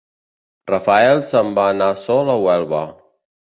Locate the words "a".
2.37-2.41